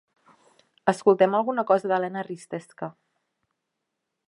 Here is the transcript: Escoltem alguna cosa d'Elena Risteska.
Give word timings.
Escoltem 0.93 1.35
alguna 1.41 1.65
cosa 1.73 1.91
d'Elena 1.93 2.25
Risteska. 2.29 2.91